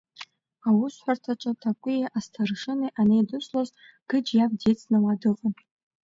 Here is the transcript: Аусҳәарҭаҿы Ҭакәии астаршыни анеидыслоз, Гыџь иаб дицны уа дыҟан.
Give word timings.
Аусҳәарҭаҿы 0.67 1.51
Ҭакәии 1.61 2.11
астаршыни 2.17 2.93
анеидыслоз, 2.99 3.69
Гыџь 4.09 4.31
иаб 4.35 4.51
дицны 4.59 4.97
уа 5.03 5.13
дыҟан. 5.21 5.53